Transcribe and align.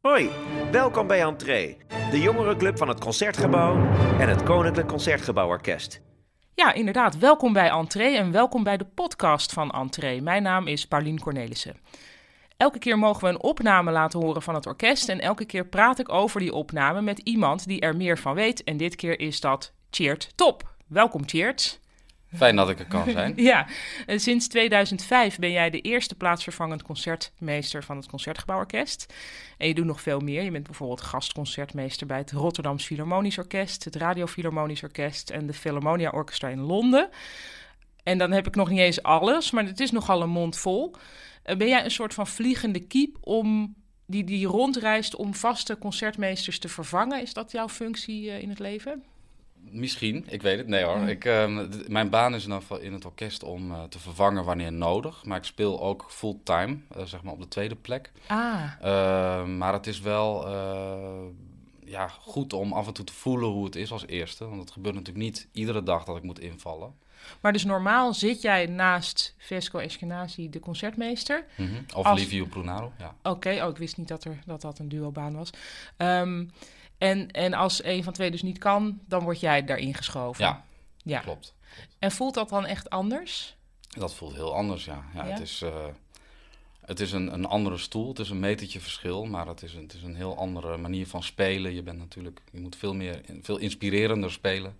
Hoi, 0.00 0.30
welkom 0.70 1.06
bij 1.06 1.20
Entree, 1.20 1.76
de 2.10 2.20
jongerenclub 2.20 2.78
van 2.78 2.88
het 2.88 3.00
Concertgebouw 3.00 3.74
en 4.18 4.28
het 4.28 4.42
Koninklijk 4.42 4.88
Concertgebouworkest. 4.88 6.00
Ja, 6.54 6.72
inderdaad. 6.72 7.18
Welkom 7.18 7.52
bij 7.52 7.70
Entree 7.70 8.16
en 8.16 8.32
welkom 8.32 8.62
bij 8.62 8.76
de 8.76 8.84
podcast 8.84 9.52
van 9.52 9.70
Entree. 9.70 10.22
Mijn 10.22 10.42
naam 10.42 10.66
is 10.66 10.86
Paulien 10.86 11.20
Cornelissen. 11.20 11.76
Elke 12.56 12.78
keer 12.78 12.98
mogen 12.98 13.22
we 13.22 13.28
een 13.28 13.42
opname 13.42 13.90
laten 13.90 14.20
horen 14.20 14.42
van 14.42 14.54
het 14.54 14.66
orkest 14.66 15.08
en 15.08 15.20
elke 15.20 15.44
keer 15.44 15.66
praat 15.66 15.98
ik 15.98 16.08
over 16.12 16.40
die 16.40 16.52
opname 16.52 17.00
met 17.00 17.18
iemand 17.18 17.66
die 17.66 17.80
er 17.80 17.96
meer 17.96 18.18
van 18.18 18.34
weet. 18.34 18.64
En 18.64 18.76
dit 18.76 18.96
keer 18.96 19.20
is 19.20 19.40
dat 19.40 19.72
Cheert 19.90 20.36
Top. 20.36 20.74
Welkom 20.86 21.28
Cheert. 21.28 21.79
Fijn 22.34 22.56
dat 22.56 22.68
ik 22.68 22.78
er 22.78 22.86
kan 22.86 23.10
zijn. 23.10 23.32
Ja, 23.50 23.66
en 24.06 24.20
sinds 24.20 24.48
2005 24.48 25.38
ben 25.38 25.50
jij 25.50 25.70
de 25.70 25.80
eerste 25.80 26.14
plaatsvervangend 26.14 26.82
concertmeester 26.82 27.84
van 27.84 27.96
het 27.96 28.06
Concertgebouworkest. 28.06 29.14
En 29.58 29.68
je 29.68 29.74
doet 29.74 29.84
nog 29.84 30.00
veel 30.00 30.20
meer. 30.20 30.42
Je 30.42 30.50
bent 30.50 30.66
bijvoorbeeld 30.66 31.00
gastconcertmeester 31.00 32.06
bij 32.06 32.18
het 32.18 32.30
Rotterdams 32.30 32.84
Philharmonisch 32.84 33.38
Orkest, 33.38 33.84
het 33.84 33.96
Radio 33.96 34.26
Philharmonisch 34.26 34.82
Orkest 34.82 35.30
en 35.30 35.46
de 35.46 35.52
Philharmonia 35.52 36.10
Orchestra 36.10 36.48
in 36.48 36.60
Londen. 36.60 37.08
En 38.02 38.18
dan 38.18 38.30
heb 38.30 38.46
ik 38.46 38.54
nog 38.54 38.68
niet 38.68 38.78
eens 38.78 39.02
alles, 39.02 39.50
maar 39.50 39.64
het 39.64 39.80
is 39.80 39.90
nogal 39.90 40.22
een 40.22 40.30
mond 40.30 40.56
vol. 40.56 40.94
Eh, 41.42 41.56
Ben 41.56 41.68
jij 41.68 41.84
een 41.84 41.90
soort 41.90 42.14
van 42.14 42.26
vliegende 42.26 42.80
kiep 42.80 43.16
om 43.20 43.74
die, 44.06 44.24
die 44.24 44.46
rondreist 44.46 45.16
om 45.16 45.34
vaste 45.34 45.78
concertmeesters 45.78 46.58
te 46.58 46.68
vervangen? 46.68 47.22
Is 47.22 47.32
dat 47.32 47.52
jouw 47.52 47.68
functie 47.68 48.30
eh, 48.30 48.42
in 48.42 48.48
het 48.48 48.58
leven? 48.58 49.04
Misschien, 49.62 50.24
ik 50.28 50.42
weet 50.42 50.58
het. 50.58 50.66
Nee 50.66 50.84
hoor. 50.84 51.08
Ik, 51.08 51.24
ehm, 51.24 51.68
mijn 51.88 52.10
baan 52.10 52.34
is 52.34 52.42
in, 52.44 52.48
ieder 52.48 52.60
geval 52.62 52.78
in 52.80 52.92
het 52.92 53.04
orkest 53.04 53.42
om 53.42 53.70
eh, 53.72 53.82
te 53.82 53.98
vervangen 53.98 54.44
wanneer 54.44 54.72
nodig. 54.72 55.24
Maar 55.24 55.38
ik 55.38 55.44
speel 55.44 55.80
ook 55.82 56.06
fulltime, 56.08 56.78
eh, 56.96 57.04
zeg 57.04 57.22
maar 57.22 57.32
op 57.32 57.40
de 57.40 57.48
tweede 57.48 57.74
plek. 57.76 58.12
Ah, 58.26 58.62
Eh, 58.80 59.44
maar 59.44 59.72
het 59.72 59.86
is 59.86 60.00
wel 60.00 60.46
eh, 60.46 61.26
ja, 61.84 62.08
goed 62.08 62.52
om 62.52 62.72
af 62.72 62.86
en 62.86 62.92
toe 62.92 63.04
te 63.04 63.12
voelen 63.12 63.48
hoe 63.48 63.64
het 63.64 63.76
is 63.76 63.92
als 63.92 64.06
eerste. 64.06 64.48
Want 64.48 64.60
het 64.60 64.70
gebeurt 64.70 64.94
natuurlijk 64.94 65.24
niet 65.24 65.48
iedere 65.52 65.82
dag 65.82 66.04
dat 66.04 66.16
ik 66.16 66.22
moet 66.22 66.40
invallen. 66.40 66.94
maar 67.40 67.52
dus 67.52 67.64
normaal 67.64 68.14
zit 68.14 68.42
jij 68.42 68.66
naast 68.66 69.34
Vesco 69.38 69.78
Eskenazi, 69.78 70.50
de 70.50 70.60
concertmeester. 70.60 71.44
Mhm. 71.56 71.68
Of 71.94 72.06
Als- 72.06 72.20
Livio 72.20 72.46
Prunaro, 72.46 72.92
ja. 72.98 73.14
Oké, 73.22 73.62
oh, 73.62 73.68
ik 73.68 73.76
wist 73.76 73.96
niet 73.96 74.08
dat, 74.08 74.24
er, 74.24 74.38
dat 74.46 74.60
dat 74.60 74.78
een 74.78 74.88
duobaan 74.88 75.34
was. 75.36 75.50
Ehm, 75.96 76.44
en, 77.00 77.30
en 77.30 77.54
als 77.54 77.84
een 77.84 78.02
van 78.04 78.12
twee 78.12 78.30
dus 78.30 78.42
niet 78.42 78.58
kan, 78.58 79.00
dan 79.06 79.22
word 79.22 79.40
jij 79.40 79.64
daarin 79.64 79.94
geschoven. 79.94 80.44
Ja, 80.44 80.64
ja. 81.02 81.20
klopt. 81.20 81.54
En 81.98 82.10
voelt 82.12 82.34
dat 82.34 82.48
dan 82.48 82.66
echt 82.66 82.90
anders? 82.90 83.56
Dat 83.88 84.14
voelt 84.14 84.34
heel 84.34 84.54
anders, 84.54 84.84
ja. 84.84 85.04
ja, 85.14 85.24
Ja? 85.24 85.30
Het 85.30 85.40
is, 85.40 85.62
eh, 85.62 85.84
het 86.80 87.00
is 87.00 87.12
een, 87.12 87.32
een 87.32 87.44
andere 87.46 87.78
stoel, 87.78 88.08
het 88.08 88.18
is 88.18 88.30
een 88.30 88.40
metertje 88.40 88.80
verschil, 88.80 89.24
maar 89.24 89.46
het 89.46 89.62
is, 89.62 89.74
een, 89.74 89.82
het 89.82 89.92
is 89.94 90.02
een 90.02 90.14
heel 90.16 90.36
andere 90.36 90.76
manier 90.76 91.06
van 91.06 91.22
spelen. 91.22 91.74
Je 91.74 91.82
bent 91.82 91.98
natuurlijk, 91.98 92.40
je 92.52 92.60
moet 92.60 92.76
veel 92.76 92.94
meer, 92.94 93.20
veel 93.42 93.56
inspirerender 93.58 94.30
spelen. 94.32 94.76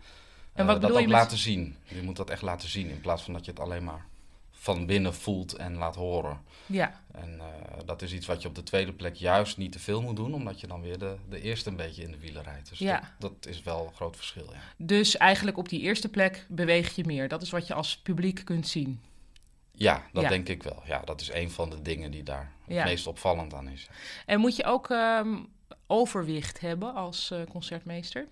En 0.53 0.67
wat 0.67 0.75
bedoel 0.75 0.89
dat 0.91 0.99
je 0.99 1.05
ook 1.05 1.13
met- 1.13 1.21
laten 1.23 1.39
zien. 1.39 1.77
Je 1.85 2.03
moet 2.03 2.17
dat 2.17 2.31
echt 2.31 2.43
laten 2.43 2.69
zien 2.69 2.89
in 2.91 3.01
plaats 3.01 3.23
van 3.23 3.33
dat 3.33 3.45
je 3.45 3.51
het 3.51 3.61
alleen 3.61 3.85
maar 3.85 4.07
van 4.63 4.87
binnen 4.87 5.15
voelt 5.15 5.53
en 5.53 5.75
laat 5.77 5.95
horen. 5.95 6.41
Ja, 6.67 7.01
En 7.13 7.39
eh, 7.41 7.79
dat 7.85 8.03
is 8.03 8.13
iets 8.13 8.27
wat 8.27 8.43
je 8.43 8.49
op 8.49 8.55
de 8.55 8.63
tweede 8.63 8.93
plek 8.93 9.15
juist 9.15 9.57
niet 9.57 9.73
te 9.73 9.79
veel 9.79 10.03
moet 10.03 10.17
doen, 10.17 10.35
omdat 10.35 10.61
je 10.61 10.67
dan 10.67 10.81
weer 10.81 10.99
de, 10.99 11.17
de 11.29 11.41
eerste 11.43 11.71
een 11.71 11.77
beetje 11.77 12.03
in 12.03 12.11
de 12.11 12.19
wielen 12.19 12.43
rijdt. 12.43 12.69
Dus 12.69 12.79
Ja. 12.79 13.15
dat, 13.19 13.33
dat 13.43 13.53
is 13.53 13.63
wel 13.63 13.87
een 13.87 13.95
groot 13.95 14.17
verschil, 14.17 14.47
ja. 14.53 14.61
dus 14.77 15.17
eigenlijk 15.17 15.57
op 15.57 15.69
die 15.69 15.81
eerste 15.81 16.09
plek 16.09 16.47
beweeg 16.49 16.95
je 16.97 17.05
meer. 17.05 17.29
Dat 17.29 17.43
is 17.43 17.51
wat 17.51 17.67
je 17.67 17.75
als 17.75 17.97
publiek 17.99 18.45
kunt 18.45 18.69
zien. 18.69 19.01
Ja, 19.73 20.07
dat 20.13 20.23
Ja. 20.23 20.29
denk 20.29 20.49
ik 20.49 20.63
wel. 20.63 20.83
Ja, 20.87 21.01
dat 21.05 21.21
is 21.21 21.33
een 21.33 21.51
van 21.51 21.71
de 21.71 21.83
dingen 21.83 22.11
die 22.11 22.23
daar 22.23 22.53
het 22.67 22.85
meest 22.85 23.07
opvallend 23.07 23.55
aan 23.55 23.69
is. 23.69 23.89
En 24.27 24.41
moet 24.41 24.57
je 24.57 24.65
ook 24.65 24.91
ehm, 24.91 25.37
overwicht 25.87 26.61
hebben 26.61 26.95
als 26.95 27.31
eh, 27.31 27.41
concertmeester? 27.51 28.27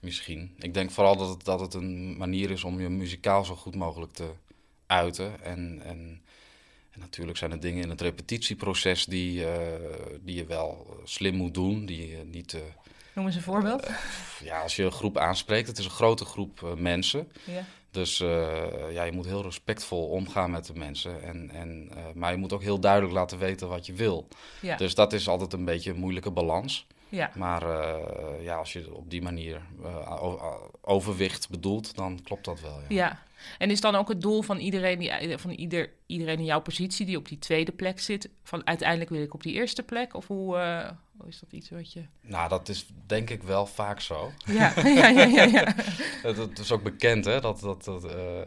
Misschien. 0.00 0.54
Ik 0.58 0.74
denk 0.74 0.90
vooral 0.90 1.16
dat 1.16 1.28
het, 1.28 1.44
dat 1.44 1.60
het 1.60 1.74
een 1.74 2.16
manier 2.16 2.50
is 2.50 2.64
om 2.64 2.80
je 2.80 2.88
muzikaal 2.88 3.44
zo 3.44 3.54
goed 3.56 3.74
mogelijk 3.74 4.12
te 4.12 4.30
uiten. 4.90 5.42
En, 5.42 5.80
en, 5.84 6.22
en 6.90 7.00
natuurlijk 7.00 7.38
zijn 7.38 7.50
er 7.50 7.60
dingen 7.60 7.82
in 7.82 7.90
het 7.90 8.00
repetitieproces 8.00 9.04
die, 9.04 9.46
eh, 9.46 9.60
die 10.20 10.36
je 10.36 10.44
wel 10.44 11.00
slim 11.04 11.34
moet 11.34 11.54
doen. 11.54 11.86
Die 11.86 12.08
je 12.08 12.24
niet, 12.24 12.54
eh, 12.54 12.60
Noem 13.14 13.26
eens 13.26 13.36
een 13.36 13.42
voorbeeld. 13.42 13.88
ja, 14.42 14.62
als 14.62 14.76
je 14.76 14.82
een 14.82 14.92
groep 14.92 15.18
aanspreekt, 15.18 15.68
het 15.68 15.78
is 15.78 15.84
een 15.84 15.90
grote 15.90 16.24
groep 16.24 16.62
eh, 16.62 16.74
mensen. 16.74 17.32
Ja. 17.44 17.64
Dus 17.90 18.20
eh, 18.20 18.92
ja, 18.92 19.02
je 19.02 19.12
moet 19.12 19.26
heel 19.26 19.42
respectvol 19.42 20.08
omgaan 20.08 20.50
met 20.50 20.66
de 20.66 20.74
mensen. 20.74 21.22
En, 21.22 21.50
en, 21.50 21.90
eh, 21.96 22.02
maar 22.14 22.30
je 22.30 22.36
moet 22.36 22.52
ook 22.52 22.62
heel 22.62 22.80
duidelijk 22.80 23.12
laten 23.12 23.38
weten 23.38 23.68
wat 23.68 23.86
je 23.86 23.92
wil. 23.92 24.28
Ja. 24.60 24.76
Dus 24.76 24.94
dat 24.94 25.12
is 25.12 25.28
altijd 25.28 25.52
een 25.52 25.64
beetje 25.64 25.90
een 25.90 25.96
moeilijke 25.96 26.30
balans. 26.30 26.86
Ja. 27.10 27.30
Maar 27.34 27.62
eh, 27.62 28.44
ja, 28.44 28.56
als 28.56 28.72
je 28.72 28.94
op 28.94 29.10
die 29.10 29.22
manier 29.22 29.60
eh, 29.84 30.22
o- 30.22 30.70
overwicht 30.80 31.48
bedoelt, 31.50 31.96
dan 31.96 32.20
klopt 32.24 32.44
dat 32.44 32.60
wel. 32.60 32.80
Ja. 32.80 32.86
Ja, 32.88 33.22
en 33.58 33.70
is 33.70 33.80
dan 33.80 33.94
ook 33.94 34.08
het 34.08 34.20
doel 34.20 34.42
van 34.42 34.58
iedereen, 34.58 34.98
die, 34.98 35.38
van 35.38 35.50
ieder, 35.50 35.90
iedereen 36.06 36.38
in 36.38 36.44
jouw 36.44 36.60
positie 36.60 37.06
die 37.06 37.16
op 37.16 37.28
die 37.28 37.38
tweede 37.38 37.72
plek 37.72 38.00
zit, 38.00 38.28
van 38.42 38.66
uiteindelijk 38.66 39.10
wil 39.10 39.22
ik 39.22 39.34
op 39.34 39.42
die 39.42 39.54
eerste 39.54 39.82
plek? 39.82 40.14
Of 40.14 40.26
hoe, 40.26 40.56
eh, 40.56 40.90
hoe 41.16 41.28
is 41.28 41.40
dat 41.40 41.52
iets 41.52 41.70
wat 41.70 41.92
je... 41.92 42.04
Nou, 42.20 42.48
dat 42.48 42.68
is 42.68 42.86
denk 43.06 43.30
ik 43.30 43.42
wel 43.42 43.66
vaak 43.66 44.00
zo. 44.00 44.30
Ja, 44.44 44.72
ja, 44.84 45.08
ja, 45.08 45.24
ja. 45.24 45.42
ja. 45.42 45.74
Het 46.22 46.58
is 46.58 46.72
ook 46.72 46.82
bekend, 46.82 47.24
hè, 47.24 47.40
dat, 47.40 47.60
dat, 47.60 47.84
dat 47.84 48.04
eh, 48.04 48.40
eh, 48.40 48.44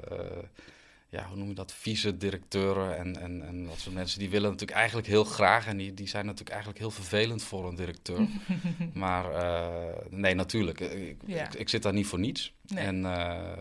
ja, 1.13 1.27
hoe 1.27 1.37
noem 1.37 1.47
je 1.47 1.53
dat, 1.53 1.73
vice-directeuren 1.73 2.97
en, 2.97 3.21
en, 3.21 3.47
en 3.47 3.65
dat 3.65 3.79
soort 3.79 3.95
mensen, 3.95 4.19
die 4.19 4.29
willen 4.29 4.49
natuurlijk 4.49 4.77
eigenlijk 4.77 5.07
heel 5.07 5.23
graag 5.23 5.67
en 5.67 5.77
die, 5.77 5.93
die 5.93 6.07
zijn 6.07 6.23
natuurlijk 6.25 6.51
eigenlijk 6.51 6.79
heel 6.79 6.91
vervelend 6.91 7.43
voor 7.43 7.67
een 7.67 7.75
directeur. 7.75 8.27
maar 8.93 9.35
eh, 9.35 9.95
nee, 10.09 10.33
natuurlijk, 10.33 10.79
ik, 10.79 11.17
Ja. 11.25 11.45
ik, 11.45 11.53
ik 11.53 11.69
zit 11.69 11.83
daar 11.83 11.93
niet 11.93 12.07
voor 12.07 12.19
niets. 12.19 12.53
Nee. 12.61 12.85
En 12.85 13.05
eh, 13.05 13.57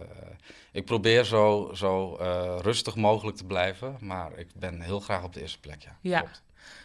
ik 0.72 0.84
probeer 0.84 1.24
zo, 1.24 1.70
zo 1.74 2.16
eh, 2.16 2.56
rustig 2.60 2.96
mogelijk 2.96 3.36
te 3.36 3.44
blijven, 3.44 3.96
maar 4.00 4.38
ik 4.38 4.48
ben 4.54 4.80
heel 4.80 5.00
graag 5.00 5.24
op 5.24 5.32
de 5.32 5.40
eerste 5.40 5.60
plek, 5.60 5.82
ja. 5.82 5.96
Ja. 6.00 6.18
Klopt. 6.20 6.42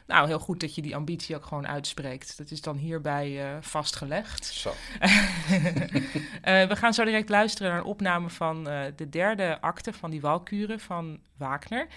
Nou, 0.07 0.27
heel 0.27 0.39
goed 0.39 0.59
dat 0.59 0.75
je 0.75 0.81
die 0.81 0.95
ambitie 0.95 1.35
ook 1.35 1.45
gewoon 1.45 1.67
uitspreekt. 1.67 2.37
Dat 2.37 2.51
is 2.51 2.61
dan 2.61 2.77
hierbij 2.77 3.43
eh, 3.43 3.57
vastgelegd. 3.61 4.45
Zo. 4.45 4.73
Eh, 6.41 6.67
we 6.67 6.75
gaan 6.75 6.93
zo 6.93 7.03
direct 7.03 7.29
luisteren 7.29 7.71
naar 7.71 7.79
een 7.79 7.85
opname 7.85 8.29
van 8.29 8.69
eh, 8.69 8.81
de 8.95 9.09
derde 9.09 9.61
acte 9.61 9.93
van 9.93 10.09
die 10.09 10.21
Walkuren 10.21 10.79
van 10.79 11.19
Wagner. 11.37 11.87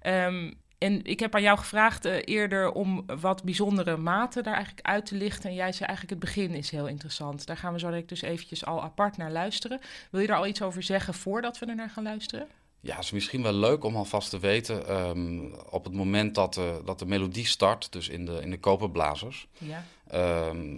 Ehm, 0.00 0.52
en 0.78 1.04
ik 1.04 1.20
heb 1.20 1.34
aan 1.34 1.42
jou 1.42 1.58
gevraagd 1.58 2.04
eerder 2.04 2.72
om 2.72 3.04
wat 3.20 3.44
bijzondere 3.44 3.96
maten 3.96 4.42
daar 4.42 4.54
eigenlijk 4.54 4.86
uit 4.86 5.06
te 5.06 5.14
lichten. 5.14 5.50
En 5.50 5.56
jij 5.56 5.72
zei 5.72 5.88
eigenlijk 5.88 6.22
het 6.22 6.34
begin 6.34 6.54
is 6.54 6.70
heel 6.70 6.86
interessant. 6.86 7.46
Daar 7.46 7.56
gaan 7.56 7.72
we 7.72 7.78
zo 7.78 7.88
direct 7.88 8.08
dus 8.08 8.22
eventjes 8.22 8.64
al 8.64 8.82
apart 8.82 9.16
naar 9.16 9.32
luisteren. 9.32 9.80
Wil 10.10 10.20
je 10.20 10.26
daar 10.26 10.36
al 10.36 10.46
iets 10.46 10.62
over 10.62 10.82
zeggen 10.82 11.14
voordat 11.14 11.58
we 11.58 11.66
er 11.66 11.74
naar 11.74 11.90
gaan 11.90 12.04
luisteren? 12.04 12.48
Ja, 12.88 12.94
het 12.94 13.04
is 13.04 13.10
misschien 13.10 13.42
wel 13.42 13.52
leuk 13.52 13.84
om 13.84 13.96
alvast 13.96 14.30
te 14.30 14.38
weten, 14.38 14.86
ehm, 14.88 15.52
op 15.70 15.84
het 15.84 15.92
moment 15.94 16.34
dat 16.34 16.54
de, 16.54 16.80
dat 16.84 16.98
de 16.98 17.06
melodie 17.06 17.46
start, 17.46 17.92
dus 17.92 18.08
in 18.08 18.24
de, 18.24 18.40
in 18.40 18.50
de 18.50 18.58
koperblazers, 18.58 19.46
Ja. 19.58 19.84
ehm, 20.06 20.76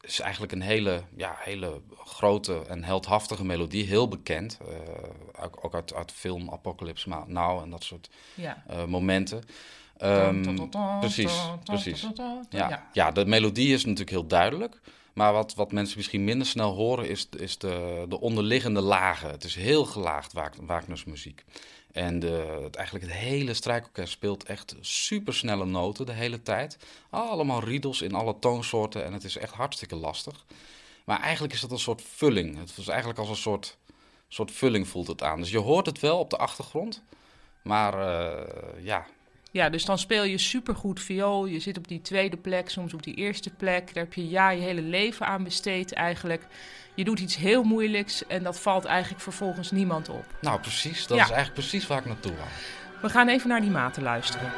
is 0.00 0.20
eigenlijk 0.20 0.52
een 0.52 0.60
hele, 0.62 1.02
ja, 1.16 1.36
hele 1.38 1.80
grote 2.04 2.62
en 2.68 2.84
heldhaftige 2.84 3.44
melodie, 3.44 3.84
heel 3.84 4.08
bekend. 4.08 4.58
eh, 4.68 5.44
ook, 5.44 5.64
ook 5.64 5.74
uit, 5.74 5.94
uit 5.94 6.12
film 6.12 6.50
Apocalypse 6.50 7.08
Now 7.26 7.62
en 7.62 7.70
dat 7.70 7.84
soort 7.84 8.10
Ja. 8.34 8.62
eh, 8.68 8.84
momenten. 8.84 9.42
Precies, 11.00 11.40
precies. 11.64 12.06
Ja. 12.48 12.88
ja, 12.92 13.10
de 13.10 13.26
melodie 13.26 13.72
is 13.72 13.82
natuurlijk 13.84 14.10
heel 14.10 14.26
duidelijk. 14.26 14.80
Maar 15.16 15.32
wat, 15.32 15.54
wat 15.54 15.72
mensen 15.72 15.96
misschien 15.96 16.24
minder 16.24 16.46
snel 16.46 16.74
horen, 16.74 17.08
is, 17.08 17.28
is 17.38 17.58
de, 17.58 18.04
de 18.08 18.20
onderliggende 18.20 18.80
lagen. 18.80 19.30
Het 19.30 19.44
is 19.44 19.54
heel 19.54 19.84
gelaagd, 19.84 20.32
Wag- 20.32 20.56
Wagners 20.60 21.04
muziek. 21.04 21.44
En 21.92 22.18
de, 22.18 22.60
het, 22.62 22.76
eigenlijk 22.76 23.06
het 23.06 23.14
hele 23.14 23.54
strijkorkest 23.54 24.12
speelt 24.12 24.44
echt 24.44 24.74
supersnelle 24.80 25.64
noten 25.64 26.06
de 26.06 26.12
hele 26.12 26.42
tijd. 26.42 26.78
Allemaal 27.10 27.64
riedels 27.64 28.02
in 28.02 28.14
alle 28.14 28.38
toonsoorten 28.38 29.04
en 29.04 29.12
het 29.12 29.24
is 29.24 29.36
echt 29.36 29.52
hartstikke 29.52 29.96
lastig. 29.96 30.44
Maar 31.04 31.20
eigenlijk 31.20 31.54
is 31.54 31.60
dat 31.60 31.70
een 31.70 31.78
soort 31.78 32.02
vulling. 32.02 32.58
Het 32.58 32.72
is 32.76 32.88
eigenlijk 32.88 33.18
als 33.18 33.28
een 33.28 33.36
soort, 33.36 33.76
soort 34.28 34.50
vulling 34.50 34.88
voelt 34.88 35.06
het 35.06 35.22
aan. 35.22 35.40
Dus 35.40 35.50
je 35.50 35.58
hoort 35.58 35.86
het 35.86 36.00
wel 36.00 36.18
op 36.18 36.30
de 36.30 36.36
achtergrond. 36.36 37.02
Maar 37.62 37.94
eh, 37.98 38.84
ja, 38.84 39.06
Ja, 39.56 39.68
dus 39.70 39.84
dan 39.84 39.98
speel 39.98 40.24
je 40.24 40.38
supergoed 40.38 41.00
viool. 41.00 41.46
Je 41.46 41.60
zit 41.60 41.78
op 41.78 41.88
die 41.88 42.00
tweede 42.00 42.36
plek, 42.36 42.68
soms 42.70 42.94
op 42.94 43.02
die 43.02 43.14
eerste 43.14 43.50
plek. 43.50 43.94
Daar 43.94 44.04
heb 44.04 44.12
je 44.14 44.28
ja 44.28 44.50
je 44.50 44.60
hele 44.62 44.80
leven 44.82 45.26
aan 45.26 45.44
besteed 45.44 45.92
eigenlijk. 45.92 46.46
Je 46.94 47.04
doet 47.04 47.18
iets 47.20 47.36
heel 47.36 47.62
moeilijks 47.62 48.26
en 48.26 48.42
dat 48.42 48.60
valt 48.60 48.84
eigenlijk 48.84 49.22
vervolgens 49.22 49.70
niemand 49.70 50.08
op. 50.08 50.24
nou 50.40 50.60
precies. 50.60 51.06
Dat 51.06 51.16
Ja. 51.16 51.24
is 51.24 51.30
eigenlijk 51.30 51.60
precies 51.60 51.86
waar 51.86 51.98
ik 51.98 52.04
naartoe 52.06 52.34
wou. 52.36 52.48
We 53.02 53.08
gaan 53.08 53.28
even 53.28 53.48
naar 53.48 53.60
die 53.60 53.70
maten 53.70 54.02
luisteren. 54.02 54.50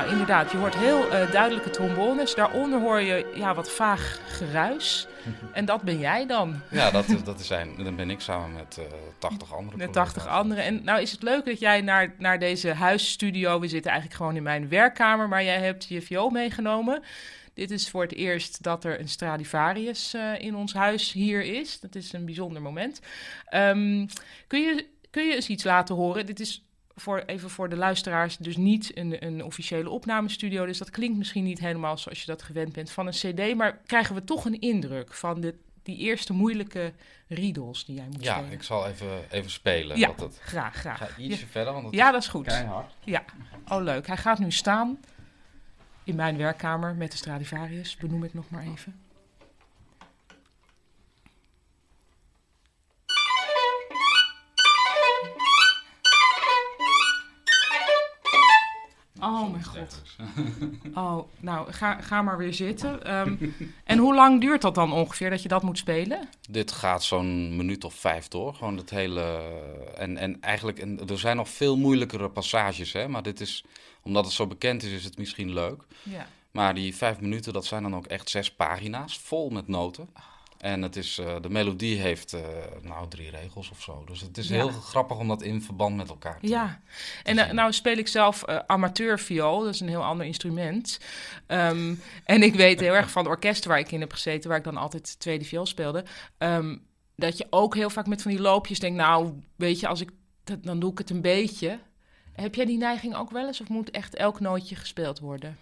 Nou, 0.00 0.12
inderdaad, 0.12 0.50
je 0.50 0.56
hoort 0.56 0.76
heel 0.76 1.06
uh, 1.06 1.32
duidelijke 1.32 1.70
trombones. 1.70 2.34
Daaronder 2.34 2.80
hoor 2.80 3.00
je 3.00 3.32
ja, 3.34 3.54
wat 3.54 3.70
vaag 3.70 4.20
geruis. 4.26 5.06
En 5.52 5.64
dat 5.64 5.82
ben 5.82 5.98
jij 5.98 6.26
dan. 6.26 6.60
Ja, 6.70 6.90
dat, 6.90 7.08
is, 7.08 7.22
dat 7.24 7.42
zijn, 7.42 7.76
dan 7.76 7.96
ben 7.96 8.10
ik 8.10 8.20
samen 8.20 8.52
met 8.52 8.76
uh, 8.78 8.84
80 9.18 9.54
anderen. 9.54 9.78
Met 9.78 9.92
80 9.92 10.26
anderen. 10.26 10.64
En 10.64 10.84
nou 10.84 11.00
is 11.00 11.12
het 11.12 11.22
leuk 11.22 11.44
dat 11.44 11.58
jij 11.58 11.80
naar, 11.80 12.14
naar 12.18 12.38
deze 12.38 12.72
huisstudio... 12.72 13.60
We 13.60 13.68
zitten 13.68 13.90
eigenlijk 13.90 14.20
gewoon 14.20 14.36
in 14.36 14.42
mijn 14.42 14.68
werkkamer, 14.68 15.28
maar 15.28 15.44
jij 15.44 15.60
hebt 15.60 15.84
je 15.84 16.02
viool 16.02 16.30
meegenomen. 16.30 17.02
Dit 17.54 17.70
is 17.70 17.90
voor 17.90 18.02
het 18.02 18.14
eerst 18.14 18.62
dat 18.62 18.84
er 18.84 19.00
een 19.00 19.08
Stradivarius 19.08 20.14
uh, 20.14 20.40
in 20.40 20.54
ons 20.54 20.72
huis 20.72 21.12
hier 21.12 21.42
is. 21.42 21.80
Dat 21.80 21.94
is 21.94 22.12
een 22.12 22.24
bijzonder 22.24 22.62
moment. 22.62 23.00
Um, 23.54 24.06
kun, 24.46 24.60
je, 24.60 24.86
kun 25.10 25.26
je 25.26 25.34
eens 25.34 25.48
iets 25.48 25.64
laten 25.64 25.94
horen? 25.94 26.26
Dit 26.26 26.40
is 26.40 26.69
voor, 27.00 27.22
even 27.26 27.50
voor 27.50 27.68
de 27.68 27.76
luisteraars, 27.76 28.36
dus 28.36 28.56
niet 28.56 28.96
een, 28.96 29.24
een 29.26 29.44
officiële 29.44 29.90
opnamestudio. 29.90 30.66
Dus 30.66 30.78
dat 30.78 30.90
klinkt 30.90 31.18
misschien 31.18 31.44
niet 31.44 31.60
helemaal 31.60 31.98
zoals 31.98 32.20
je 32.20 32.26
dat 32.26 32.42
gewend 32.42 32.72
bent 32.72 32.90
van 32.90 33.06
een 33.06 33.12
CD. 33.12 33.54
Maar 33.54 33.78
krijgen 33.86 34.14
we 34.14 34.24
toch 34.24 34.44
een 34.44 34.60
indruk 34.60 35.14
van 35.14 35.40
de, 35.40 35.54
die 35.82 35.96
eerste 35.96 36.32
moeilijke 36.32 36.92
riedels 37.28 37.84
die 37.84 37.96
jij 37.96 38.06
moet 38.10 38.24
ja, 38.24 38.32
spelen? 38.32 38.50
Ja, 38.50 38.56
ik 38.56 38.62
zal 38.62 38.86
even, 38.88 39.30
even 39.30 39.50
spelen. 39.50 39.98
Ja, 39.98 40.12
dat 40.16 40.38
graag, 40.42 40.74
graag. 40.74 40.98
Ga 40.98 41.08
ietsje 41.18 41.40
ja. 41.40 41.50
verder, 41.50 41.72
want 41.72 41.84
het 41.84 41.94
ja, 41.94 42.10
dat 42.10 42.22
is 42.22 42.28
goed. 42.28 42.46
keihard. 42.46 42.94
Ja, 43.04 43.24
oh 43.68 43.82
leuk. 43.82 44.06
Hij 44.06 44.16
gaat 44.16 44.38
nu 44.38 44.50
staan 44.50 44.98
in 46.04 46.14
mijn 46.14 46.36
werkkamer 46.36 46.94
met 46.94 47.10
de 47.10 47.16
Stradivarius, 47.16 47.96
benoem 47.96 48.24
ik 48.24 48.34
nog 48.34 48.50
maar 48.50 48.62
even. 48.62 48.99
Oh 59.20 59.50
mijn 59.50 59.64
god. 59.64 60.02
Oh, 60.94 61.28
nou, 61.40 61.72
ga, 61.72 62.00
ga 62.00 62.22
maar 62.22 62.38
weer 62.38 62.54
zitten. 62.54 63.14
Um, 63.16 63.54
en 63.84 63.98
hoe 63.98 64.14
lang 64.14 64.40
duurt 64.40 64.62
dat 64.62 64.74
dan 64.74 64.92
ongeveer 64.92 65.30
dat 65.30 65.42
je 65.42 65.48
dat 65.48 65.62
moet 65.62 65.78
spelen? 65.78 66.28
Dit 66.50 66.72
gaat 66.72 67.02
zo'n 67.02 67.56
minuut 67.56 67.84
of 67.84 67.94
vijf 67.94 68.28
door. 68.28 68.54
Gewoon 68.54 68.76
het 68.76 68.90
hele. 68.90 69.42
En, 69.96 70.16
en 70.16 70.40
eigenlijk, 70.40 70.78
en 70.78 71.08
er 71.08 71.18
zijn 71.18 71.36
nog 71.36 71.48
veel 71.48 71.76
moeilijkere 71.76 72.30
passages, 72.30 72.92
hè? 72.92 73.08
maar 73.08 73.22
dit 73.22 73.40
is, 73.40 73.64
omdat 74.02 74.24
het 74.24 74.34
zo 74.34 74.46
bekend 74.46 74.82
is, 74.82 74.92
is 74.92 75.04
het 75.04 75.18
misschien 75.18 75.52
leuk. 75.52 75.82
Ja. 76.02 76.26
Maar 76.50 76.74
die 76.74 76.96
vijf 76.96 77.20
minuten, 77.20 77.52
dat 77.52 77.66
zijn 77.66 77.82
dan 77.82 77.96
ook 77.96 78.06
echt 78.06 78.30
zes 78.30 78.52
pagina's, 78.52 79.18
vol 79.18 79.50
met 79.50 79.68
noten. 79.68 80.08
En 80.60 80.82
het 80.82 80.96
is, 80.96 81.18
uh, 81.18 81.36
de 81.40 81.50
melodie 81.50 81.98
heeft 82.00 82.32
uh, 82.34 82.40
nou 82.82 83.08
drie 83.08 83.30
regels 83.30 83.70
of 83.70 83.82
zo. 83.82 84.04
Dus 84.06 84.20
het 84.20 84.38
is 84.38 84.48
Ja. 84.48 84.54
heel 84.54 84.68
grappig 84.70 85.18
om 85.18 85.28
dat 85.28 85.42
in 85.42 85.62
verband 85.62 85.96
met 85.96 86.08
elkaar 86.08 86.40
te 86.40 86.48
Ja, 86.48 86.80
en 87.22 87.36
uh, 87.36 87.50
nou 87.50 87.72
speel 87.72 87.96
ik 87.96 88.08
zelf 88.08 88.48
uh, 88.48 88.58
amateurviool, 88.66 89.60
dat 89.60 89.74
is 89.74 89.80
een 89.80 89.88
heel 89.88 90.04
ander 90.04 90.26
instrument. 90.26 91.00
Um, 91.46 92.00
en 92.24 92.42
ik 92.42 92.54
weet 92.54 92.80
heel 92.80 92.94
erg 92.94 93.10
van 93.10 93.22
de 93.24 93.28
orkesten 93.28 93.70
waar 93.70 93.78
ik 93.78 93.92
in 93.92 94.00
heb 94.00 94.12
gezeten, 94.12 94.48
waar 94.48 94.58
ik 94.58 94.64
dan 94.64 94.76
altijd 94.76 95.20
tweede 95.20 95.44
viool 95.44 95.66
speelde, 95.66 96.04
um, 96.38 96.82
dat 97.16 97.38
je 97.38 97.46
ook 97.50 97.74
heel 97.74 97.90
vaak 97.90 98.06
met 98.06 98.22
van 98.22 98.30
die 98.30 98.40
loopjes 98.40 98.78
denkt, 98.78 98.96
nou, 98.96 99.32
weet 99.56 99.80
je, 99.80 99.88
als 99.88 100.00
ik 100.00 100.10
dat, 100.44 100.64
dan 100.64 100.80
doe 100.80 100.92
ik 100.92 100.98
het 100.98 101.10
een 101.10 101.20
beetje. 101.20 101.78
Heb 102.32 102.54
jij 102.54 102.64
die 102.64 102.78
neiging 102.78 103.14
ook 103.16 103.30
wel 103.30 103.46
eens, 103.46 103.60
of 103.60 103.68
moet 103.68 103.90
echt 103.90 104.14
elk 104.14 104.40
nootje 104.40 104.76
gespeeld 104.76 105.18
worden? 105.18 105.58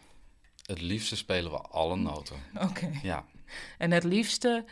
Het 0.66 0.80
liefste 0.80 1.16
spelen 1.16 1.50
we 1.50 1.58
alle 1.58 1.96
noten. 1.96 2.36
Oké. 2.54 2.64
Okay. 2.64 2.98
Ja. 3.02 3.24
En 3.78 3.90
het 3.90 4.04
liefste, 4.04 4.64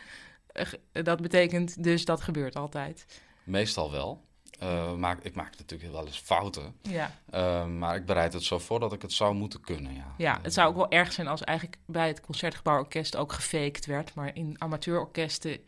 dat 0.91 1.21
betekent 1.21 1.83
dus 1.83 2.05
dat 2.05 2.21
gebeurt 2.21 2.55
altijd. 2.55 3.21
Meestal 3.43 3.91
wel. 3.91 4.25
Uh, 4.63 4.93
maar 4.93 5.17
ik 5.21 5.35
maak 5.35 5.57
natuurlijk 5.57 5.91
wel 5.91 6.05
eens 6.05 6.19
fouten. 6.19 6.75
Ja. 6.81 7.11
Uh, 7.33 7.65
maar 7.65 7.95
ik 7.95 8.05
bereid 8.05 8.33
het 8.33 8.43
zo 8.43 8.59
voor 8.59 8.79
dat 8.79 8.93
ik 8.93 9.01
het 9.01 9.11
zou 9.11 9.35
moeten 9.35 9.61
kunnen. 9.61 9.93
Ja, 9.93 10.13
ja 10.17 10.39
het 10.41 10.53
zou 10.53 10.69
ook 10.69 10.75
wel 10.75 10.91
erg 10.91 11.11
zijn 11.11 11.27
als 11.27 11.43
eigenlijk 11.43 11.77
bij 11.85 12.07
het 12.07 12.21
Concertgebouworkest 12.21 13.15
ook 13.15 13.33
gefaked 13.33 13.85
werd. 13.85 14.13
Maar 14.13 14.35
in 14.35 14.55
amateurorkesten 14.57 15.59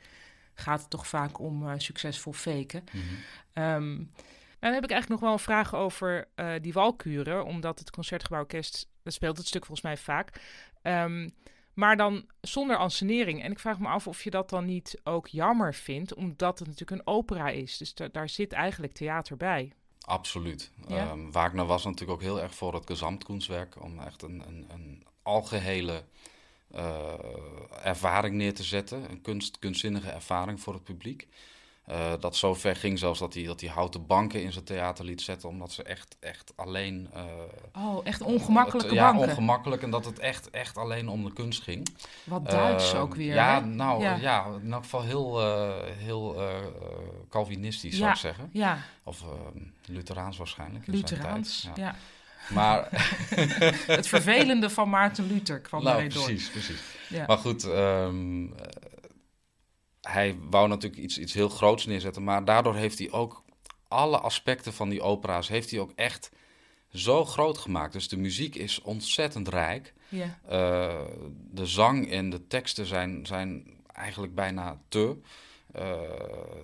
gaat 0.53 0.79
het 0.79 0.89
toch 0.89 1.07
vaak 1.07 1.39
om 1.39 1.67
uh, 1.67 1.73
succesvol 1.77 2.33
faken. 2.33 2.83
Mhm. 2.91 2.97
Mm 2.97 3.03
-hmm. 3.53 3.63
um, 3.63 4.11
dan 4.59 4.73
heb 4.73 4.83
ik 4.83 4.91
eigenlijk 4.91 5.09
nog 5.09 5.19
wel 5.19 5.31
een 5.31 5.43
vraag 5.43 5.75
over 5.75 6.27
die 6.61 6.73
walkuren, 6.73 7.45
omdat 7.45 7.79
het 7.79 7.89
Concertgebouworkest, 7.89 8.89
dat 9.03 9.13
speelt 9.13 9.37
het 9.37 9.47
stuk 9.47 9.65
volgens 9.65 9.85
mij 9.85 9.97
vaak. 9.97 10.41
Um, 10.83 11.31
maar 11.79 11.97
dan 11.97 12.25
zonder 12.41 12.77
ansenering. 12.77 13.43
En 13.43 13.51
ik 13.51 13.59
vraag 13.59 13.79
me 13.79 13.87
af 13.87 14.07
of 14.07 14.23
je 14.23 14.29
dat 14.29 14.49
dan 14.49 14.65
niet 14.65 14.99
ook 15.03 15.27
jammer 15.27 15.73
vindt, 15.73 16.13
omdat 16.13 16.59
het 16.59 16.67
natuurlijk 16.67 17.01
een 17.01 17.13
opera 17.13 17.49
is. 17.49 17.77
Dus 17.77 17.93
daar 18.11 18.29
zit 18.29 18.53
eigenlijk 18.53 18.93
theater 18.93 19.37
bij. 19.37 19.73
Absoluut. 20.01 20.71
Ja? 20.87 21.11
Um, 21.11 21.31
Wagner 21.31 21.65
was 21.65 21.83
natuurlijk 21.83 22.11
ook 22.11 22.21
heel 22.21 22.41
erg 22.41 22.55
voor 22.55 22.73
het 22.73 22.85
gezamtkunstwerk, 22.85 23.83
om 23.83 23.99
echt 23.99 24.21
een, 24.21 24.43
een, 24.47 24.65
een 24.69 25.03
algehele 25.21 26.03
uh, 26.75 27.13
ervaring 27.83 28.35
neer 28.35 28.53
te 28.53 28.63
zetten. 28.63 29.09
Een 29.09 29.21
kunst, 29.21 29.59
kunstzinnige 29.59 30.09
ervaring 30.09 30.61
voor 30.61 30.73
het 30.73 30.83
publiek. 30.83 31.27
Uh, 31.91 32.13
dat 32.19 32.35
zo 32.35 32.53
ver 32.53 32.75
ging 32.75 32.99
zelfs 32.99 33.19
dat 33.19 33.33
hij, 33.33 33.43
dat 33.43 33.61
hij 33.61 33.69
houten 33.69 34.05
banken 34.05 34.43
in 34.43 34.51
zijn 34.51 34.65
theater 34.65 35.05
liet 35.05 35.21
zetten, 35.21 35.49
omdat 35.49 35.71
ze 35.71 35.83
echt, 35.83 36.17
echt 36.19 36.53
alleen... 36.55 37.09
Uh, 37.15 37.23
oh, 37.85 37.99
echt 38.03 38.21
ongemakkelijke 38.21 38.87
het, 38.87 38.97
ja, 38.97 39.03
banken? 39.03 39.25
Ja, 39.25 39.31
ongemakkelijk 39.31 39.81
en 39.81 39.89
dat 39.89 40.05
het 40.05 40.19
echt, 40.19 40.49
echt 40.49 40.77
alleen 40.77 41.09
om 41.09 41.23
de 41.23 41.33
kunst 41.33 41.63
ging. 41.63 41.87
Wat 42.23 42.49
Duits 42.49 42.93
uh, 42.93 43.01
ook 43.01 43.15
weer, 43.15 43.33
Ja, 43.33 43.59
hè? 43.59 43.65
nou 43.65 44.01
ja. 44.01 44.15
ja. 44.15 44.45
in 44.61 44.73
elk 44.73 44.83
geval 44.83 45.01
heel, 45.01 45.41
heel 45.97 46.41
Calvinistisch 47.29 47.91
ja, 47.91 47.97
zou 47.97 48.11
ik 48.11 48.17
zeggen. 48.17 48.49
Ja, 48.51 48.79
Of 49.03 49.23
Lutheraans 49.85 50.37
waarschijnlijk. 50.37 50.87
in 50.87 50.93
Lutheraans, 50.93 51.61
zijn 51.61 51.73
ja. 51.75 51.91
tijd. 51.91 52.01
Maar... 52.49 52.87
het 53.97 54.07
vervelende 54.07 54.69
van 54.69 54.89
Maarten 54.89 55.27
Luther 55.27 55.59
kwam 55.59 55.83
nou, 55.83 55.97
erin 55.97 56.09
door. 56.09 56.23
precies, 56.23 56.49
precies. 56.49 56.81
Ja. 57.07 57.25
Maar 57.27 57.37
goed, 57.37 57.63
um, 57.63 58.53
hij 60.01 60.37
wou 60.49 60.67
natuurlijk 60.67 61.01
iets, 61.01 61.17
iets 61.17 61.33
heel 61.33 61.49
groots 61.49 61.85
neerzetten, 61.85 62.23
maar 62.23 62.45
daardoor 62.45 62.75
heeft 62.75 62.99
hij 62.99 63.11
ook 63.11 63.43
alle 63.87 64.19
aspecten 64.19 64.73
van 64.73 64.89
die 64.89 65.01
opera's 65.01 65.47
heeft 65.47 65.71
hij 65.71 65.79
ook 65.79 65.91
echt 65.95 66.31
zo 66.93 67.25
groot 67.25 67.57
gemaakt. 67.57 67.93
Dus 67.93 68.09
de 68.09 68.17
muziek 68.17 68.55
is 68.55 68.81
ontzettend 68.81 69.47
rijk. 69.47 69.93
Ja. 70.09 70.39
Uh, 70.51 71.01
de 71.51 71.65
zang 71.65 72.11
en 72.11 72.29
de 72.29 72.47
teksten 72.47 72.85
zijn, 72.85 73.25
zijn 73.25 73.65
eigenlijk 73.93 74.35
bijna 74.35 74.81
te. 74.87 75.17
Uh, 75.75 75.81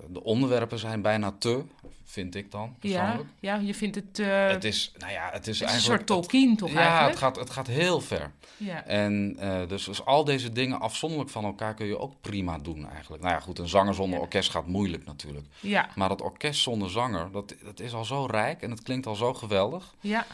de 0.10 0.24
onderwerpen 0.24 0.80
zijn 0.80 1.02
bijna 1.02 1.32
te, 1.32 1.64
vind 2.04 2.36
ik 2.36 2.52
dan 2.52 2.76
persoonlijk. 2.80 3.30
Ja, 3.40 3.56
ja 3.56 3.62
je 3.62 3.74
vindt 3.74 3.96
het... 3.96 4.20
Uh, 4.20 4.48
het 4.48 4.64
is, 4.64 4.92
nou 4.98 5.12
ja, 5.12 5.30
het 5.32 5.48
is 5.48 5.60
het 5.60 5.70
eigenlijk... 5.70 6.02
een 6.02 6.08
soort 6.08 6.22
Tolkien 6.22 6.58
toch 6.58 6.72
ja, 6.72 6.78
eigenlijk? 6.78 7.10
het 7.10 7.20
gaat, 7.20 7.36
het 7.36 7.50
gaat 7.50 7.68
heel 7.68 8.02
ver. 8.02 8.32
Ja. 8.58 8.84
En 8.86 9.38
uh, 9.40 9.68
dus, 9.68 9.84
dus 9.84 10.06
al 10.06 10.24
deze 10.24 10.52
dingen 10.52 10.80
afzonderlijk 10.80 11.30
van 11.32 11.44
elkaar 11.44 11.74
kun 11.74 11.86
je 11.86 12.00
ook 12.00 12.14
prima 12.22 12.58
doen 12.58 12.90
eigenlijk. 12.90 13.24
Nou 13.24 13.36
ja, 13.36 13.40
goed, 13.40 13.60
een 13.60 13.68
zanger 13.68 13.94
zonder 13.94 14.16
Ja. 14.18 14.24
orkest 14.24 14.50
gaat 14.52 14.68
moeilijk 14.68 15.06
natuurlijk. 15.06 15.46
Ja, 15.60 15.90
Maar 15.96 16.10
dat 16.10 16.22
orkest 16.22 16.62
zonder 16.62 16.90
zanger, 16.90 17.32
dat, 17.32 17.56
dat 17.64 17.80
is 17.80 17.94
al 17.94 18.06
zo 18.06 18.26
rijk 18.26 18.62
en 18.62 18.72
het 18.72 18.82
klinkt 18.84 19.08
al 19.08 19.16
zo 19.16 19.34
geweldig. 19.34 19.96
ja, 20.00 20.26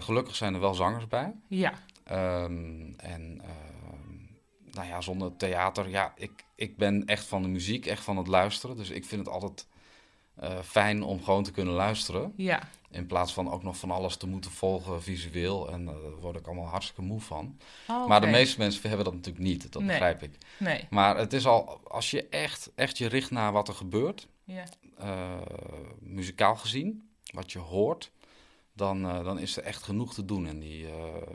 gelukkig 0.00 0.36
zijn 0.36 0.54
er 0.54 0.60
wel 0.60 0.74
zangers 0.74 1.06
bij. 1.08 1.32
ja. 1.48 1.72
Um, 2.12 2.94
en 2.96 3.40
uh, 3.42 3.48
nou 4.72 4.88
ja, 4.88 5.00
zonder 5.00 5.36
theater, 5.36 5.88
ja, 5.88 6.12
ik, 6.16 6.44
ik 6.58 6.76
ben 6.76 7.04
echt 7.06 7.24
van 7.26 7.42
de 7.42 7.48
muziek, 7.48 7.86
echt 7.86 8.02
van 8.04 8.16
het 8.16 8.26
luisteren. 8.26 8.76
Dus 8.76 8.90
ik 8.90 9.04
vind 9.04 9.24
het 9.26 9.34
altijd 9.34 9.66
uh, 10.42 10.58
fijn 10.62 11.02
om 11.02 11.22
gewoon 11.24 11.42
te 11.42 11.50
kunnen 11.50 11.74
luisteren. 11.74 12.32
ja. 12.36 12.68
In 12.90 13.06
plaats 13.06 13.32
van 13.32 13.50
ook 13.50 13.62
nog 13.62 13.76
van 13.76 13.90
alles 13.90 14.16
te 14.16 14.26
moeten 14.26 14.50
volgen 14.50 15.02
visueel. 15.02 15.70
En 15.70 15.82
uh, 15.82 15.86
daar 15.86 16.16
word 16.20 16.36
ik 16.36 16.46
allemaal 16.46 16.66
hartstikke 16.66 17.02
moe 17.02 17.20
van. 17.20 17.58
Oh, 17.88 18.06
Maar 18.06 18.20
de 18.20 18.26
meeste 18.26 18.58
mensen 18.58 18.88
hebben 18.88 19.04
dat 19.04 19.14
natuurlijk 19.14 19.44
niet, 19.44 19.72
dat 19.72 19.82
Nee. 19.82 19.90
begrijp 19.90 20.22
ik. 20.22 20.30
Nee, 20.58 20.86
Maar 20.90 21.16
het 21.16 21.32
is 21.32 21.46
al, 21.46 21.80
als 21.88 22.10
je 22.10 22.28
echt, 22.28 22.70
echt 22.74 22.98
je 22.98 23.06
richt 23.06 23.30
naar 23.30 23.52
wat 23.52 23.68
er 23.68 23.74
gebeurt, 23.74 24.28
ja. 24.44 24.64
uh, 25.00 25.30
muzikaal 25.98 26.56
gezien, 26.56 27.08
wat 27.32 27.52
je 27.52 27.58
hoort, 27.58 28.10
dan, 28.72 29.04
uh, 29.04 29.24
dan 29.24 29.38
is 29.38 29.56
er 29.56 29.62
echt 29.62 29.82
genoeg 29.82 30.14
te 30.14 30.24
doen 30.24 30.46
in 30.46 30.60
die, 30.60 30.86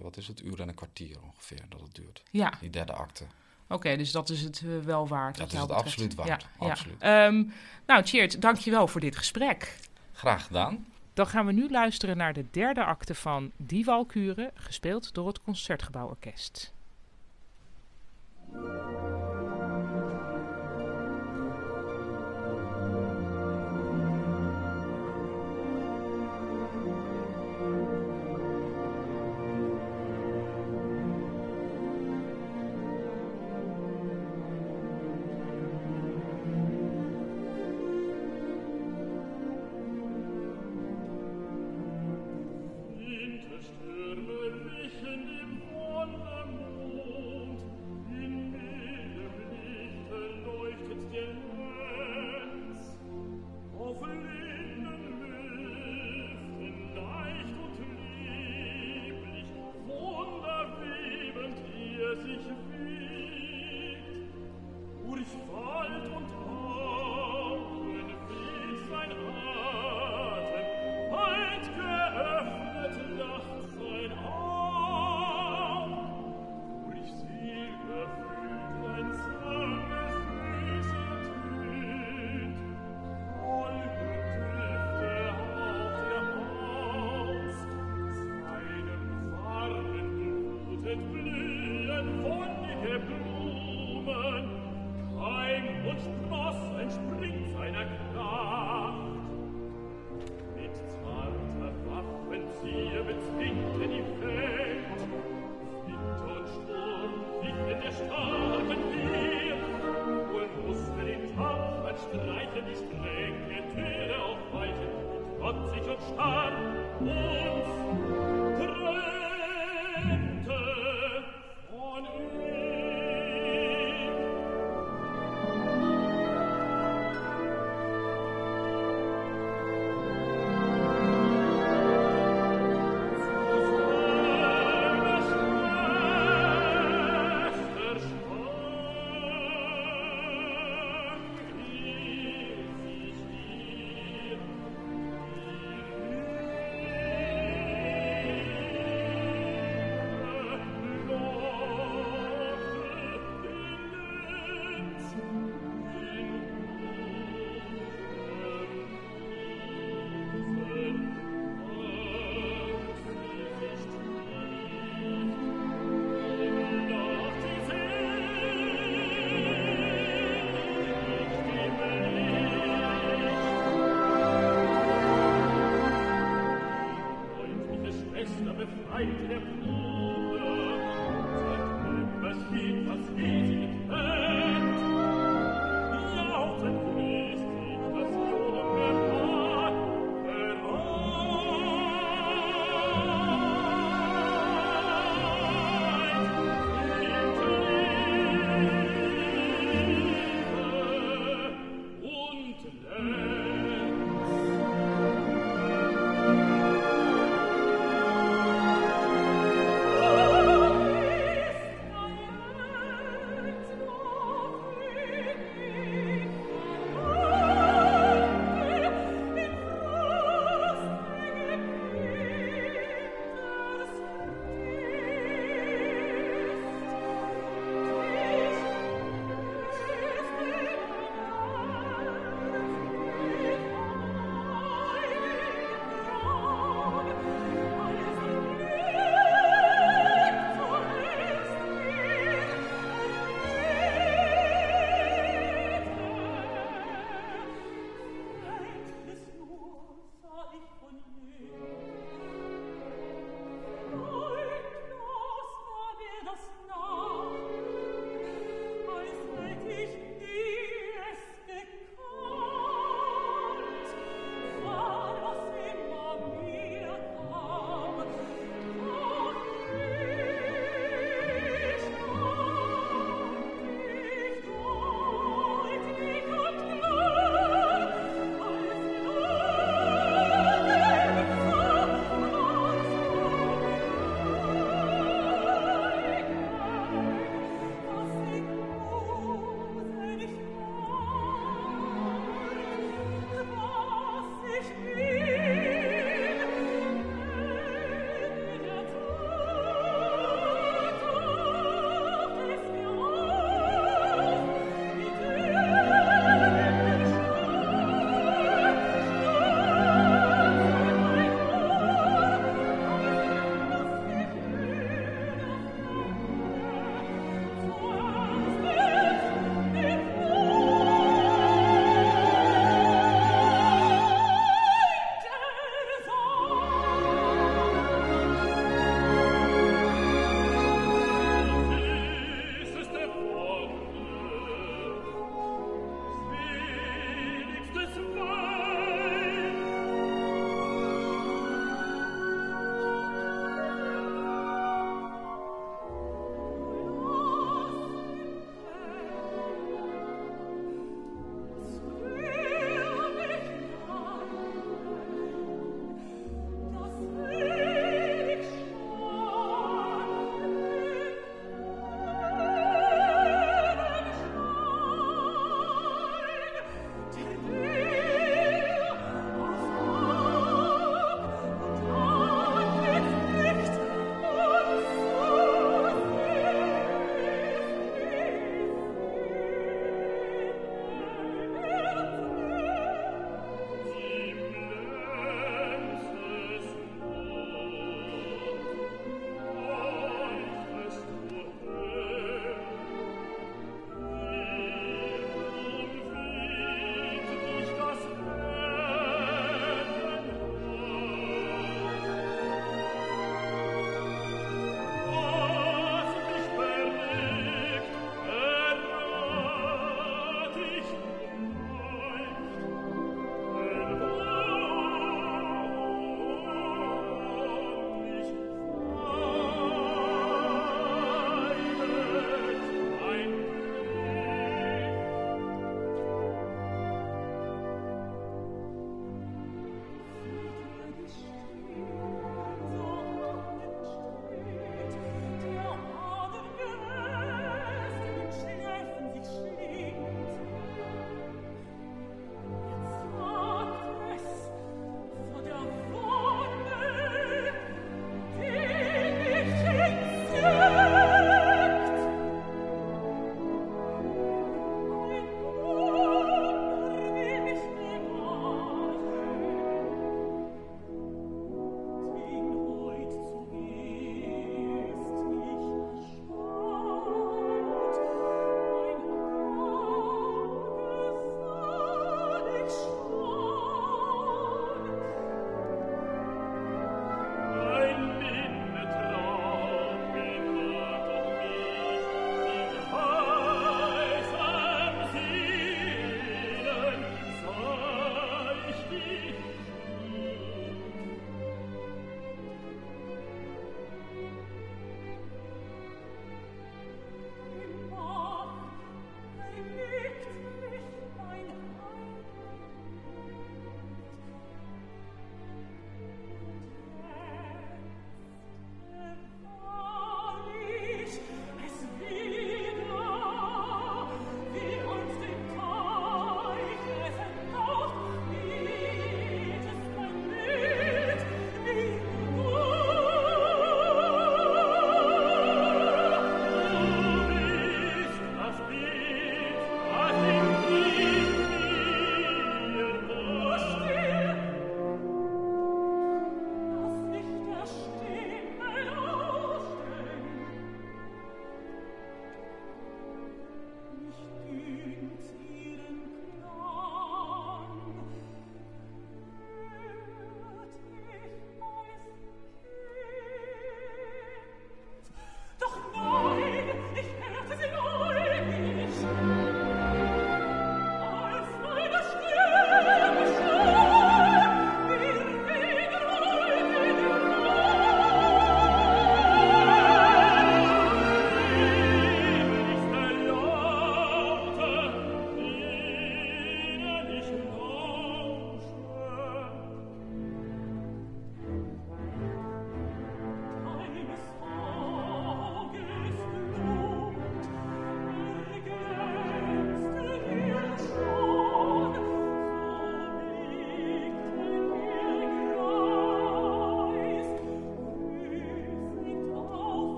wat 0.00 0.16
is 0.16 0.26
het, 0.26 0.40
uur 0.42 0.60
en 0.60 0.68
een 0.68 0.74
kwartier 0.74 1.16
ongeveer 1.22 1.62
dat 1.68 1.80
het 1.80 1.94
duurt. 1.94 2.22
Ja, 2.30 2.52
Die 2.60 2.70
derde 2.70 2.92
acte. 2.92 3.24
Oké, 3.70 3.96
dus 3.96 4.12
dat 4.12 4.28
is 4.28 4.40
het 4.42 4.62
uh, 4.64 4.78
wel 4.84 5.08
waard. 5.08 5.36
Dat 5.36 5.46
is 5.46 5.58
het 5.58 5.66
betreft. 5.66 5.84
absoluut 5.84 6.14
waard, 6.14 6.28
Ja, 6.28 6.38
absoluut. 6.68 6.96
Ja. 7.00 7.26
Um, 7.26 7.52
nou, 7.86 8.02
Cheert, 8.04 8.40
dankjewel 8.40 8.86
voor 8.86 9.00
dit 9.00 9.16
gesprek. 9.16 9.76
Graag 10.12 10.46
gedaan. 10.46 10.86
Dan 11.14 11.26
gaan 11.26 11.46
we 11.46 11.52
nu 11.52 11.70
luisteren 11.70 12.16
naar 12.16 12.32
de 12.32 12.44
derde 12.50 12.84
acte 12.84 13.14
van 13.14 13.50
Die 13.56 13.84
Walkuren, 13.84 14.50
gespeeld 14.54 15.14
door 15.14 15.26
het 15.26 15.42
Concertgebouworkest. 15.42 16.72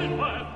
Golpe! 0.00 0.49